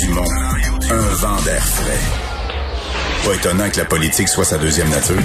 [0.00, 0.24] Dumont,
[0.90, 1.98] un vent d'air frais.
[3.24, 5.16] Pas étonnant que la politique soit sa deuxième nature.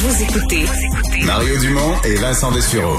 [0.00, 0.64] Vous écoutez
[1.24, 2.98] Mario Dumont et Vincent Dessureau.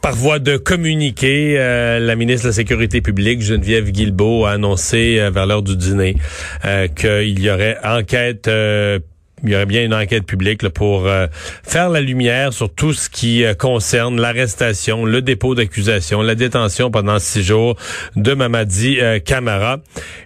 [0.00, 5.18] Par voie de communiqué, euh, la ministre de la Sécurité publique, Geneviève Guilbeault, a annoncé
[5.20, 6.16] euh, vers l'heure du dîner
[6.64, 8.98] euh, qu'il y aurait enquête euh,
[9.44, 11.26] il y aurait bien une enquête publique là, pour euh,
[11.64, 16.90] faire la lumière sur tout ce qui euh, concerne l'arrestation, le dépôt d'accusation, la détention
[16.90, 17.76] pendant six jours
[18.14, 19.78] de Mamadi euh, Camara.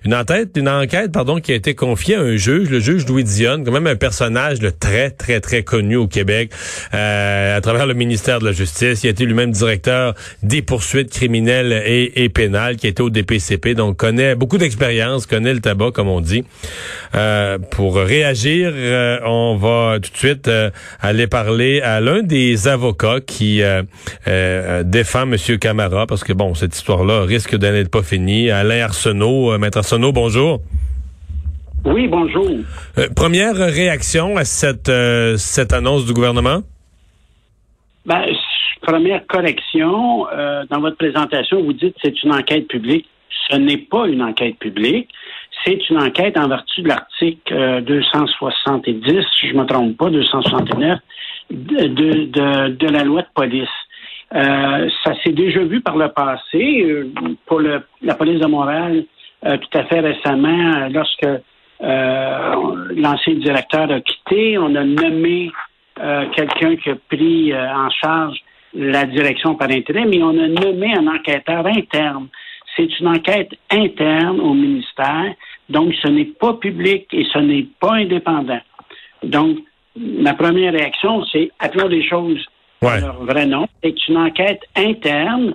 [0.05, 3.25] Une enquête, une enquête, pardon, qui a été confiée à un juge, le juge Louis
[3.25, 6.53] Dionne, quand même un personnage là, très, très, très connu au Québec,
[6.93, 9.03] à travers le ministère de la Justice.
[9.03, 13.75] Il a été lui-même directeur des poursuites criminelles et, et pénales, qui était au DPCP,
[13.75, 16.45] donc connaît beaucoup d'expérience, connaît le tabac, comme on dit,
[17.71, 18.73] pour réagir.
[19.07, 24.83] Euh, on va tout de suite euh, aller parler à l'un des avocats qui euh,
[24.85, 25.37] défend M.
[25.59, 28.51] Camara, parce que bon, cette histoire-là risque de n'être pas finie.
[28.51, 30.61] Alain Arsenault, Maître Arsenault, bonjour.
[31.85, 32.49] Oui, bonjour.
[33.15, 34.91] première réaction à cette,
[35.37, 36.63] cette annonce du gouvernement?
[38.05, 38.25] Ben,
[38.83, 40.27] première correction,
[40.69, 43.07] dans votre présentation, vous dites que c'est une enquête publique.
[43.51, 45.09] Ce n'est pas une enquête publique
[45.65, 50.99] c'est une enquête en vertu de l'article 270, si je ne me trompe pas, 269,
[51.51, 53.69] de, de, de, la loi de police.
[54.35, 57.13] Euh, ça s'est déjà vu par le passé euh,
[57.47, 59.05] pour le, la police de Montréal
[59.45, 61.29] euh, tout à fait récemment, lorsque
[61.79, 65.53] l'ancien directeur a quitté, on a nommé
[66.35, 68.39] quelqu'un qui a pris en charge
[68.75, 72.29] la direction par intérim, mais on a nommé un enquêteur interne.
[72.77, 75.35] C'est une enquête interne au ministère,
[75.69, 78.61] donc ce n'est pas public et ce n'est pas indépendant.
[79.23, 79.59] Donc,
[79.97, 82.45] ma première réaction, c'est appelons les choses
[82.81, 83.67] par leur vrai nom.
[83.83, 85.55] C'est une enquête interne.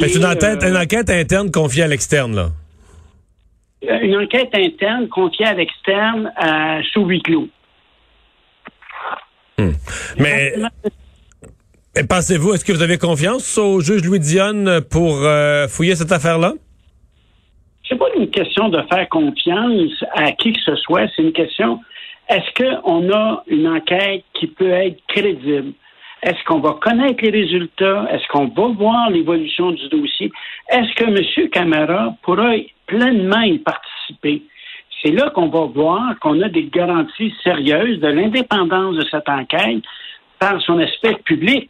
[0.00, 2.48] Mais c'est une, enquête, une enquête interne confiée à l'externe, là.
[3.84, 7.48] Euh, une enquête interne confiée à l'externe euh, sous huis clos.
[9.58, 9.70] Hmm.
[10.18, 10.54] Mais.
[12.08, 16.52] Pensez-vous, est-ce que vous avez confiance au juge Louis Dionne pour euh, fouiller cette affaire-là?
[17.88, 21.80] C'est pas une question de faire confiance à qui que ce soit, c'est une question
[22.28, 25.72] est-ce qu'on a une enquête qui peut être crédible?
[26.22, 28.06] Est-ce qu'on va connaître les résultats?
[28.10, 30.30] Est-ce qu'on va voir l'évolution du dossier?
[30.68, 31.48] Est-ce que M.
[31.48, 32.52] Camara pourra
[32.86, 34.42] pleinement y participer?
[35.00, 39.82] C'est là qu'on va voir qu'on a des garanties sérieuses de l'indépendance de cette enquête
[40.38, 41.68] par son aspect public.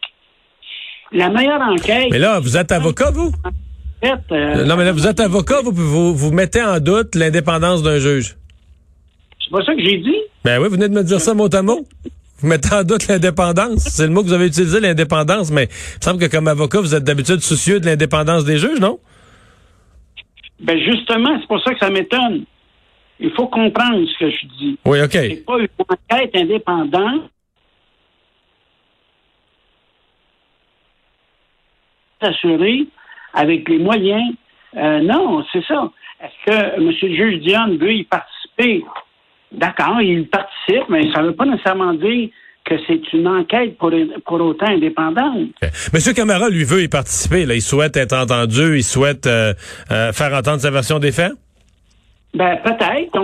[1.13, 2.09] La meilleure enquête.
[2.11, 3.33] Mais là, vous êtes avocat, vous?
[4.05, 7.99] Euh, non, mais là, vous êtes avocat, vous, vous, vous mettez en doute l'indépendance d'un
[7.99, 8.37] juge.
[9.43, 10.17] C'est pas ça que j'ai dit?
[10.45, 11.87] Ben oui, vous venez de me dire ça mot à mot.
[12.39, 13.81] Vous mettez en doute l'indépendance.
[13.81, 16.81] C'est le mot que vous avez utilisé, l'indépendance, mais il me semble que comme avocat,
[16.81, 19.01] vous êtes d'habitude soucieux de l'indépendance des juges, non?
[20.61, 22.45] Ben justement, c'est pour ça que ça m'étonne.
[23.21, 24.79] Il faut comprendre ce que je dis.
[24.85, 25.11] Oui, OK.
[25.13, 27.31] C'est pas une enquête indépendante.
[32.21, 32.87] Assuré
[33.35, 34.35] avec les moyens.
[34.77, 35.91] Euh, non, c'est ça.
[36.21, 36.87] Est-ce que M.
[36.87, 38.85] le juge Dionne veut y participer?
[39.53, 42.29] D'accord, il participe, mais ça ne veut pas nécessairement dire
[42.65, 43.91] que c'est une enquête pour,
[44.27, 45.49] pour autant indépendante.
[45.63, 46.15] M.
[46.15, 47.47] Camara, lui, veut y participer.
[47.47, 47.55] Là.
[47.55, 49.55] Il souhaite être entendu, il souhaite euh,
[49.91, 51.33] euh, faire entendre sa version des faits?
[52.35, 53.19] Ben, peut-être.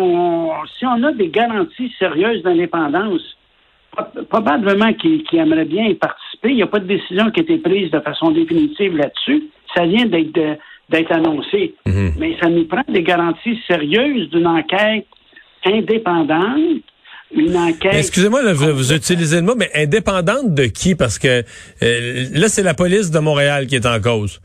[0.78, 3.20] si on a des garanties sérieuses d'indépendance,
[4.30, 6.33] probablement qu'il aimerait bien y participer.
[6.50, 9.84] Il n'y a pas de décision qui a été prise de façon définitive là-dessus ça
[9.86, 10.58] vient d'être
[10.90, 11.74] d'être annoncé.
[11.86, 12.12] Mhm.
[12.18, 15.06] Mais ça nous prend des garanties sérieuses d'une enquête
[15.64, 16.82] indépendante.
[17.34, 17.94] Une enquête.
[17.94, 20.94] Excusez-moi, vous, utilisez le mot, mais indépendante de qui?
[20.94, 21.42] Parce que
[21.82, 24.40] euh, là, c'est la police de Montréal qui est en cause.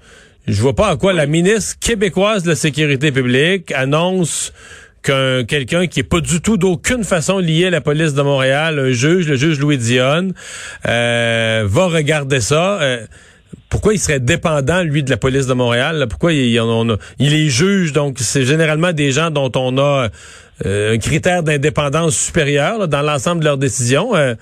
[0.48, 4.54] Je vois pas à quoi la ministre québécoise de la sécurité publique annonce
[5.02, 8.80] qu'un quelqu'un qui est pas du tout d'aucune façon lié à la police de Montréal,
[8.80, 10.34] un juge, le juge Louis Dionne,
[10.88, 12.82] euh, va regarder ça.
[12.82, 13.06] Euh,
[13.70, 16.08] pourquoi il serait dépendant, lui, de la police de Montréal?
[16.10, 16.60] Pourquoi il,
[17.20, 20.10] il est juge, donc c'est généralement des gens dont on a
[20.66, 24.16] euh, un critère d'indépendance supérieur dans l'ensemble de leurs décisions.
[24.16, 24.36] Euh,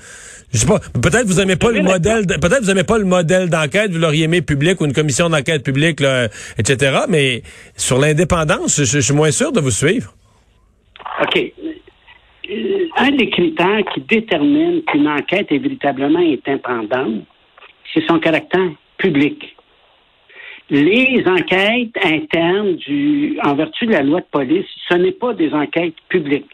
[0.52, 0.80] Je sais pas.
[0.80, 2.26] Peut-être vous aimez pas le modèle.
[2.26, 3.92] Peut-être vous aimez pas le modèle d'enquête.
[3.92, 6.02] Vous l'auriez aimé public ou une commission d'enquête publique,
[6.58, 7.02] etc.
[7.10, 7.44] Mais
[7.76, 10.16] sur l'indépendance, je, suis moins sûr de vous suivre.
[11.22, 11.54] OK.
[12.50, 17.24] Euh, un des critères qui détermine qu'une enquête est véritablement indépendante,
[17.94, 19.56] c'est son caractère public.
[20.70, 25.52] Les enquêtes internes du, en vertu de la loi de police, ce n'est pas des
[25.54, 26.50] enquêtes publiques.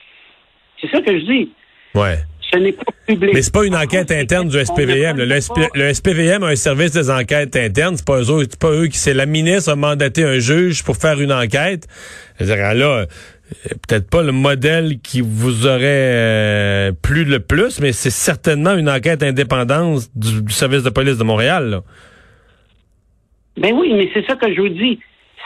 [0.80, 1.52] C'est ça que je dis.
[1.96, 2.18] Ouais.
[2.52, 3.32] Ce n'est pas public.
[3.34, 5.18] Mais c'est pas une enquête interne du SPVM.
[5.18, 7.98] Le, SPVM a un service des enquêtes internes.
[7.98, 11.20] C'est pas eux, pas eux qui, c'est la ministre a mandaté un juge pour faire
[11.20, 11.88] une enquête.
[12.40, 13.06] là, euh,
[13.88, 18.90] peut-être pas le modèle qui vous aurait euh, plu le plus, mais c'est certainement une
[18.90, 21.82] enquête indépendante du, service de police de Montréal.
[23.58, 25.00] Ben oui, mais c'est ça que je vous dis.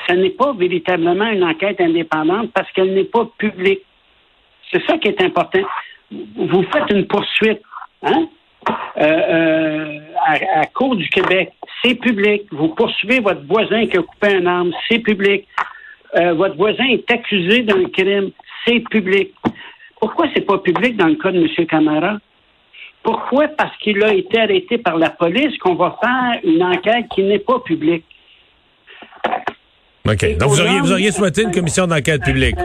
[0.08, 3.82] Ce n'est pas véritablement une enquête indépendante parce qu'elle n'est pas publique.
[4.72, 5.60] C'est ça qui est important.
[6.12, 7.62] Vous faites une poursuite,
[8.04, 8.28] hein?
[9.00, 11.52] Euh, euh, à, à Cour du Québec,
[11.82, 12.44] c'est public.
[12.52, 15.48] Vous poursuivez votre voisin qui a coupé un arme, c'est public.
[16.16, 18.32] Euh, votre voisin est accusé d'un crime,
[18.66, 19.34] c'est public.
[20.00, 21.66] Pourquoi c'est pas public dans le cas de M.
[21.68, 22.18] Camara?
[23.04, 23.48] Pourquoi?
[23.48, 27.40] Parce qu'il a été arrêté par la police qu'on va faire une enquête qui n'est
[27.40, 28.06] pas publique.
[30.08, 30.38] OK.
[30.38, 32.56] Donc, vous auriez, vous auriez souhaité une commission d'enquête publique?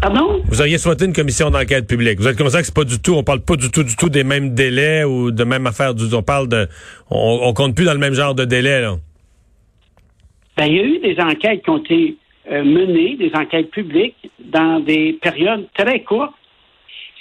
[0.00, 0.42] Pardon?
[0.46, 2.18] Vous auriez souhaité une commission d'enquête publique.
[2.20, 3.96] Vous êtes comme ça que c'est pas du tout, on parle pas du tout, du
[3.96, 5.92] tout des mêmes délais ou de même affaire.
[6.12, 6.68] On parle de,
[7.10, 8.96] on, on compte plus dans le même genre de délai, là.
[10.56, 12.16] Ben, il y a eu des enquêtes qui ont été
[12.50, 16.34] euh, menées, des enquêtes publiques, dans des périodes très courtes.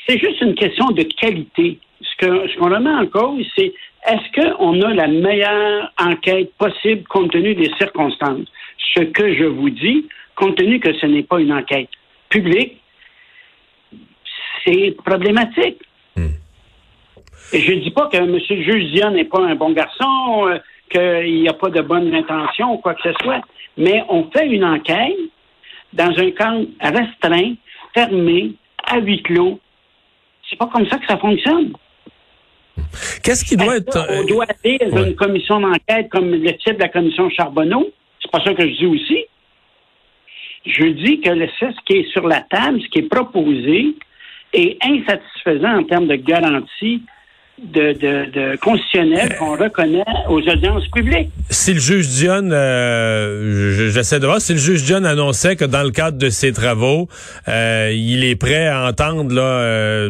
[0.08, 1.80] C'est juste une question de qualité.
[2.02, 3.74] Ce qu'on ce qu'on remet en cause, c'est
[4.08, 8.48] est-ce qu'on a la meilleure enquête possible compte tenu des circonstances?
[8.94, 11.90] Ce que je vous dis, compte tenu que ce n'est pas une enquête
[12.30, 12.80] publique,
[14.64, 15.82] c'est problématique.
[16.16, 16.36] Hmm.
[17.54, 18.32] Et je ne dis pas que M.
[18.32, 20.60] le juge Dion n'est pas un bon garçon, euh,
[20.90, 23.42] qu'il n'y a pas de bonnes intentions ou quoi que ce soit,
[23.78, 25.16] mais on fait une enquête
[25.94, 27.56] dans un cadre restreint,
[27.94, 28.54] fermé,
[28.86, 29.60] à huis clos.
[30.50, 31.74] C'est pas comme ça que ça fonctionne.
[33.24, 34.06] Qu'est-ce qui doit être.
[34.10, 37.92] On doit aller dans une commission d'enquête comme le type de la commission Charbonneau.
[38.22, 39.26] C'est pas ça que je dis aussi.
[40.66, 43.96] Je dis que ce qui est sur la table, ce qui est proposé,
[44.54, 47.02] est insatisfaisant en termes de garantie
[47.62, 51.30] de, de, de constitutionnel qu'on reconnaît aux audiences publiques.
[51.50, 55.84] Si le juge Dion, euh, j'essaie de voir, si le juge Dion annonçait que dans
[55.84, 57.08] le cadre de ses travaux,
[57.48, 60.10] euh, il est prêt à entendre, là, euh,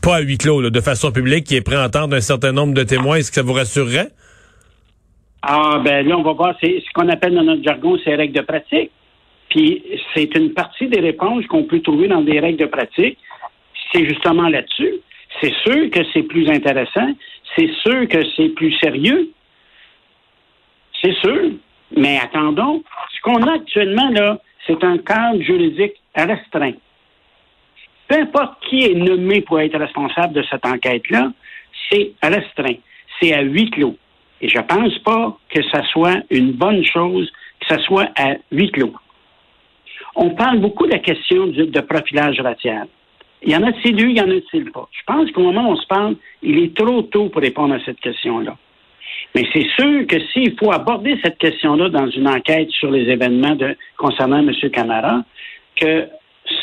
[0.00, 2.74] pas à huis clos, de façon publique, qu'il est prêt à entendre un certain nombre
[2.74, 4.08] de témoins, est-ce que ça vous rassurerait?
[5.42, 8.34] Ah, ben là, on va voir, c'est ce qu'on appelle dans notre jargon, c'est règles
[8.34, 8.90] de pratique.
[9.48, 9.82] Puis
[10.14, 13.18] c'est une partie des réponses qu'on peut trouver dans des règles de pratique.
[13.92, 15.00] C'est justement là-dessus.
[15.40, 17.12] C'est sûr que c'est plus intéressant.
[17.56, 19.30] C'est sûr que c'est plus sérieux.
[21.00, 21.52] C'est sûr.
[21.96, 22.82] Mais attendons.
[23.14, 26.74] Ce qu'on a actuellement, là, c'est un cadre juridique restreint.
[28.08, 31.32] Peu importe qui est nommé pour être responsable de cette enquête-là,
[31.88, 32.76] c'est restreint.
[33.20, 33.96] C'est à huis clos.
[34.40, 37.30] Et je ne pense pas que ça soit une bonne chose
[37.60, 38.94] que ça soit à huis clos.
[40.16, 42.88] On parle beaucoup de la question de profilage racial.
[43.42, 44.88] Il y en a-t-il eu, il y en a-t-il pas?
[44.92, 47.80] Je pense qu'au moment où on se parle, il est trop tôt pour répondre à
[47.84, 48.56] cette question-là.
[49.34, 53.54] Mais c'est sûr que s'il faut aborder cette question-là dans une enquête sur les événements
[53.54, 54.52] de, concernant M.
[54.72, 55.22] Camara,
[55.76, 56.08] que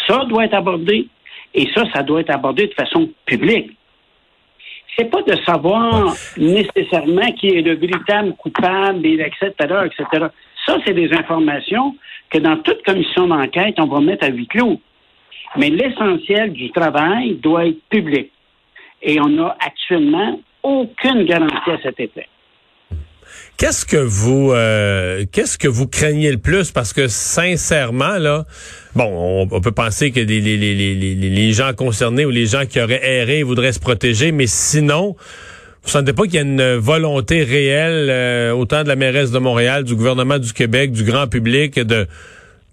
[0.07, 1.07] ça doit être abordé
[1.53, 3.71] et ça, ça doit être abordé de façon publique.
[4.97, 9.49] C'est pas de savoir nécessairement qui est le véritable coupable, etc.,
[9.85, 10.25] etc.
[10.65, 11.95] Ça, c'est des informations
[12.29, 14.81] que dans toute commission d'enquête, on va mettre à huis clos.
[15.55, 18.31] Mais l'essentiel du travail doit être public.
[19.01, 22.27] Et on n'a actuellement aucune garantie à cet effet.
[23.57, 26.71] Qu'est-ce que vous euh, qu'est-ce que vous craignez le plus?
[26.71, 28.45] Parce que sincèrement là
[28.95, 32.79] bon on, peut penser que les, les, les, les, gens concernés ou les gens qui
[32.79, 35.15] auraient erré voudraient se protéger mais sinon
[35.83, 39.39] vous sentez pas qu'il y a une volonté réelle euh, autant de la mairesse de
[39.39, 42.07] Montréal du gouvernement du Québec du grand public de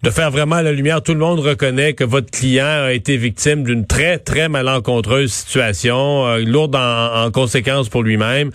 [0.05, 1.03] de faire vraiment la lumière.
[1.03, 6.27] Tout le monde reconnaît que votre client a été victime d'une très, très malencontreuse situation,
[6.27, 8.51] euh, lourde en, conséquences pour lui-même,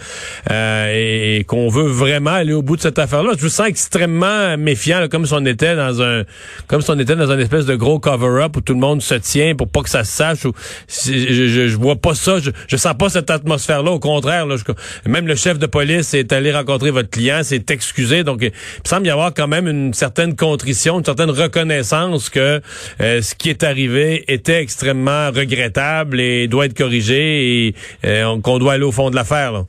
[0.52, 3.32] euh, et, qu'on veut vraiment aller au bout de cette affaire-là.
[3.36, 6.22] Je vous sens extrêmement méfiant, comme si on était dans un,
[6.68, 9.56] comme si était dans un espèce de gros cover-up où tout le monde se tient
[9.56, 10.42] pour pas que ça se sache.
[10.44, 12.38] Je, je, vois pas ça.
[12.40, 13.90] Je, je sens pas cette atmosphère-là.
[13.90, 14.46] Au contraire,
[15.08, 18.24] même le chef de police est allé rencontrer votre client, s'est excusé.
[18.24, 18.52] Donc, il
[18.88, 22.62] semble y avoir quand même une certaine contrition, une certaine reconnaissance que
[23.02, 28.60] euh, ce qui est arrivé était extrêmement regrettable et doit être corrigé et euh, qu'on
[28.60, 29.64] doit aller au fond de l'affaire.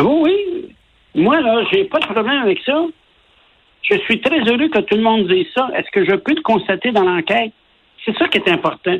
[0.00, 0.74] Oui, oui.
[1.14, 2.84] Moi, là, j'ai pas de problème avec ça.
[3.82, 5.68] Je suis très heureux que tout le monde dise ça.
[5.76, 7.52] Est-ce que je peux le constater dans l'enquête?
[8.04, 8.96] C'est ça qui est important.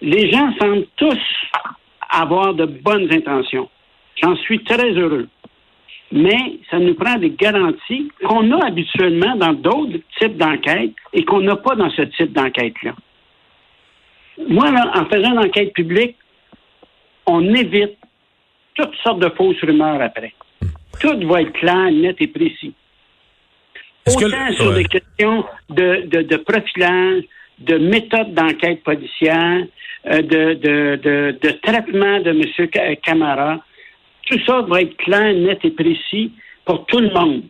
[0.00, 1.18] Les gens semblent tous
[2.10, 3.68] avoir de bonnes intentions.
[4.22, 5.28] J'en suis très heureux.
[6.12, 11.40] Mais ça nous prend des garanties qu'on a habituellement dans d'autres types d'enquêtes et qu'on
[11.40, 12.94] n'a pas dans ce type d'enquête-là.
[14.48, 16.16] Moi, là, en faisant une enquête publique,
[17.26, 17.96] on évite
[18.74, 20.34] toutes sortes de fausses rumeurs après.
[21.00, 22.74] Tout va être clair, net et précis.
[24.06, 27.22] Autant sur des questions de, de, de, profilage,
[27.58, 29.64] de méthode d'enquête policière,
[30.06, 32.96] euh, de, de, de, traitement de M.
[33.02, 33.60] Camara,
[34.26, 36.32] tout ça va être clair, net et précis
[36.64, 37.42] pour tout le monde.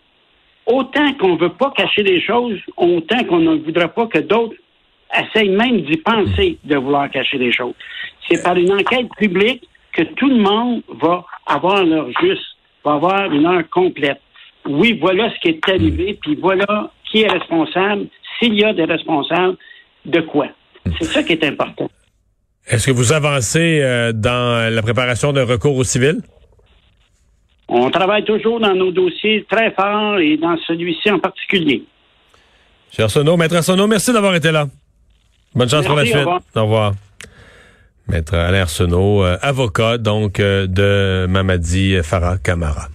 [0.66, 4.54] Autant qu'on ne veut pas cacher les choses, autant qu'on ne voudra pas que d'autres
[5.14, 7.74] essayent même d'y penser de vouloir cacher les choses.
[8.28, 13.30] C'est par une enquête publique que tout le monde va avoir leur juste, va avoir
[13.30, 14.20] une heure complète
[14.68, 18.06] oui, voilà ce qui est arrivé, puis voilà qui est responsable,
[18.38, 19.56] s'il y a des responsables,
[20.04, 20.48] de quoi.
[20.98, 21.88] C'est ça qui est important.
[22.66, 26.22] Est-ce que vous avancez euh, dans la préparation d'un recours au civil?
[27.74, 31.82] On travaille toujours dans nos dossiers très fort et dans celui-ci en particulier.
[32.90, 34.66] Cher Arsenault, Maître Arsenault, merci d'avoir été là.
[35.54, 36.26] Bonne chance pour la suite.
[36.54, 36.92] Au revoir.
[38.08, 42.88] Maître Alain Arsenault, avocat donc euh, de Mamadi Farah Camara.